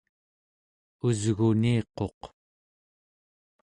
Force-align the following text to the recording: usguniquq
usguniquq 1.07 2.21